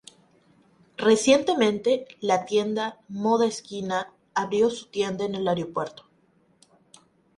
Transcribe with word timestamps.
Recientemente, 0.97 2.07
la 2.21 2.45
tienda 2.45 3.01
"Moda 3.07 3.45
esquina", 3.45 4.11
abrió 4.33 4.71
su 4.71 4.87
tienda 4.87 5.25
en 5.25 5.35
el 5.35 5.47
aeropuerto. 5.47 6.09